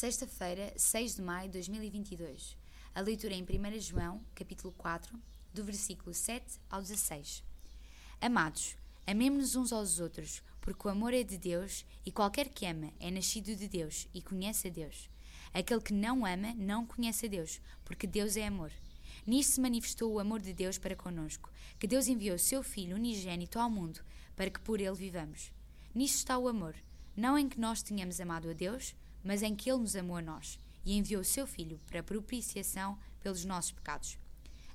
Sexta-feira, 0.00 0.72
6 0.78 1.16
de 1.16 1.20
maio 1.20 1.48
de 1.48 1.58
2022. 1.58 2.56
A 2.94 3.02
leitura 3.02 3.34
em 3.34 3.42
1 3.42 3.80
João, 3.80 4.18
capítulo 4.34 4.72
4, 4.78 5.14
do 5.52 5.62
versículo 5.62 6.14
7 6.14 6.58
ao 6.70 6.80
16. 6.80 7.44
Amados, 8.18 8.78
amemo-nos 9.06 9.56
uns 9.56 9.74
aos 9.74 10.00
outros, 10.00 10.42
porque 10.62 10.88
o 10.88 10.90
amor 10.90 11.12
é 11.12 11.22
de 11.22 11.36
Deus 11.36 11.84
e 12.02 12.10
qualquer 12.10 12.48
que 12.48 12.64
ama 12.64 12.90
é 12.98 13.10
nascido 13.10 13.54
de 13.54 13.68
Deus 13.68 14.08
e 14.14 14.22
conhece 14.22 14.68
a 14.68 14.70
Deus. 14.70 15.10
Aquele 15.52 15.82
que 15.82 15.92
não 15.92 16.24
ama 16.24 16.54
não 16.54 16.86
conhece 16.86 17.26
a 17.26 17.28
Deus, 17.28 17.60
porque 17.84 18.06
Deus 18.06 18.38
é 18.38 18.46
amor. 18.46 18.72
Nisto 19.26 19.52
se 19.52 19.60
manifestou 19.60 20.10
o 20.14 20.18
amor 20.18 20.40
de 20.40 20.54
Deus 20.54 20.78
para 20.78 20.96
conosco, 20.96 21.52
que 21.78 21.86
Deus 21.86 22.08
enviou 22.08 22.38
seu 22.38 22.62
Filho 22.62 22.96
unigênito 22.96 23.58
ao 23.58 23.68
mundo, 23.68 24.00
para 24.34 24.48
que 24.48 24.60
por 24.60 24.80
ele 24.80 24.96
vivamos. 24.96 25.52
Nisto 25.94 26.16
está 26.16 26.38
o 26.38 26.48
amor, 26.48 26.74
não 27.14 27.36
em 27.36 27.46
que 27.46 27.60
nós 27.60 27.82
tenhamos 27.82 28.18
amado 28.18 28.48
a 28.48 28.54
Deus, 28.54 28.94
mas 29.22 29.42
em 29.42 29.54
que 29.54 29.70
Ele 29.70 29.80
nos 29.80 29.96
amou 29.96 30.16
a 30.16 30.22
nós 30.22 30.58
e 30.84 30.96
enviou 30.96 31.22
o 31.22 31.24
seu 31.24 31.46
Filho 31.46 31.80
para 31.86 32.02
propiciação 32.02 32.98
pelos 33.20 33.44
nossos 33.44 33.72
pecados. 33.72 34.18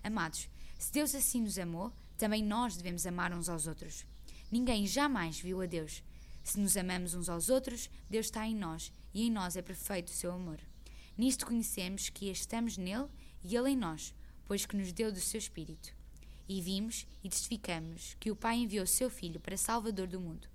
Amados, 0.04 0.50
se 0.78 0.92
Deus 0.92 1.16
assim 1.16 1.42
nos 1.42 1.58
amou, 1.58 1.92
também 2.18 2.44
nós 2.44 2.78
devemos 2.78 3.06
amar 3.06 3.34
uns 3.34 3.50
aos 3.50 3.68
outros. 3.68 4.06
Ninguém 4.52 4.86
jamais 4.86 5.40
viu 5.40 5.62
a 5.62 5.66
Deus. 5.66 6.04
Se 6.44 6.60
nos 6.60 6.78
amamos 6.78 7.14
uns 7.14 7.28
aos 7.28 7.50
outros, 7.50 7.90
Deus 8.10 8.28
está 8.28 8.46
em 8.46 8.56
nós 8.56 8.94
e 9.14 9.24
em 9.24 9.32
nós 9.32 9.56
é 9.56 9.62
perfeito 9.62 10.10
o 10.10 10.16
seu 10.16 10.32
amor. 10.32 10.60
Nisto 11.18 11.46
conhecemos 11.46 12.10
que 12.10 12.30
estamos 12.30 12.78
nele 12.78 13.08
e 13.44 13.56
ele 13.56 13.72
em 13.72 13.76
nós, 13.76 14.14
pois 14.46 14.66
que 14.66 14.76
nos 14.76 14.92
deu 14.92 15.12
do 15.12 15.20
seu 15.20 15.40
Espírito. 15.40 15.94
E 16.48 16.62
vimos 16.62 17.08
e 17.24 17.30
testificamos 17.30 18.16
que 18.20 18.30
o 18.30 18.36
Pai 18.36 18.58
enviou 18.58 18.84
o 18.84 18.88
seu 18.88 19.10
Filho 19.10 19.40
para 19.40 19.58
Salvador 19.58 20.08
do 20.08 20.20
mundo. 20.20 20.48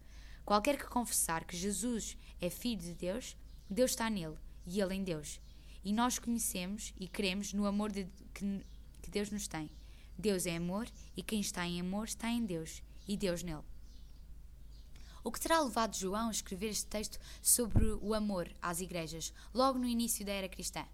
Qualquer 0.45 0.77
que 0.77 0.87
confessar 0.87 1.45
que 1.45 1.57
Jesus 1.57 2.17
é 2.41 2.49
Filho 2.49 2.81
de 2.81 2.95
Deus, 2.95 3.37
Deus 3.71 3.93
está 3.93 4.11
nele 4.11 4.37
e 4.67 4.81
ele 4.81 4.95
em 4.95 5.05
Deus. 5.05 5.41
E 5.85 5.93
nós 5.93 6.19
conhecemos 6.19 6.93
e 6.99 7.07
cremos 7.07 7.53
no 7.53 7.67
amor 7.67 7.93
de, 7.93 8.07
que, 8.35 8.67
que 9.01 9.11
Deus 9.11 9.31
nos 9.31 9.47
tem. 9.47 9.71
Deus 10.19 10.45
é 10.45 10.57
amor 10.57 10.89
e 11.17 11.23
quem 11.23 11.41
está 11.41 11.65
em 11.67 11.81
amor 11.81 12.07
está 12.07 12.29
em 12.29 12.45
Deus 12.45 12.83
e 13.07 13.17
Deus 13.17 13.43
nele. 13.45 13.63
O 15.23 15.31
que 15.31 15.41
terá 15.41 15.61
levado 15.61 15.97
João 15.97 16.29
a 16.29 16.33
escrever 16.33 16.71
este 16.71 16.87
texto 16.87 17.19
sobre 17.41 17.85
o 18.01 18.13
amor 18.13 18.51
às 18.61 18.81
igrejas, 18.81 19.33
logo 19.55 19.79
no 19.79 19.87
início 19.87 20.25
da 20.25 20.33
era 20.33 20.49
cristã? 20.49 20.85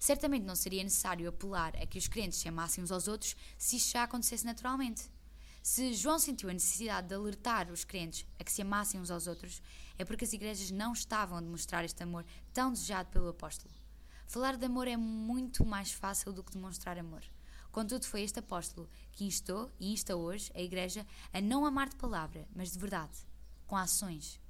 Certamente 0.00 0.44
não 0.44 0.56
seria 0.56 0.82
necessário 0.82 1.28
apelar 1.28 1.76
a 1.76 1.86
que 1.86 1.98
os 1.98 2.08
crentes 2.08 2.38
se 2.38 2.48
amassem 2.48 2.82
uns 2.82 2.90
aos 2.90 3.08
outros 3.08 3.36
se 3.56 3.76
isto 3.76 3.92
já 3.92 4.02
acontecesse 4.02 4.44
naturalmente. 4.44 5.10
Se 5.70 5.92
João 5.92 6.18
sentiu 6.18 6.48
a 6.48 6.54
necessidade 6.54 7.08
de 7.08 7.14
alertar 7.14 7.70
os 7.70 7.84
crentes 7.84 8.26
a 8.40 8.42
que 8.42 8.50
se 8.50 8.62
amassem 8.62 8.98
uns 8.98 9.10
aos 9.10 9.26
outros, 9.26 9.60
é 9.98 10.04
porque 10.04 10.24
as 10.24 10.32
igrejas 10.32 10.70
não 10.70 10.94
estavam 10.94 11.36
a 11.36 11.42
demonstrar 11.42 11.84
este 11.84 12.02
amor 12.02 12.24
tão 12.54 12.72
desejado 12.72 13.10
pelo 13.10 13.28
apóstolo. 13.28 13.74
Falar 14.26 14.56
de 14.56 14.64
amor 14.64 14.88
é 14.88 14.96
muito 14.96 15.66
mais 15.66 15.92
fácil 15.92 16.32
do 16.32 16.42
que 16.42 16.52
demonstrar 16.54 16.98
amor. 16.98 17.22
Contudo, 17.70 18.06
foi 18.06 18.22
este 18.22 18.38
apóstolo 18.38 18.88
que 19.12 19.26
instou 19.26 19.70
e 19.78 19.92
insta 19.92 20.16
hoje 20.16 20.50
a 20.54 20.62
igreja 20.62 21.06
a 21.34 21.40
não 21.42 21.66
amar 21.66 21.90
de 21.90 21.96
palavra, 21.96 22.48
mas 22.56 22.72
de 22.72 22.78
verdade, 22.78 23.18
com 23.66 23.76
ações. 23.76 24.40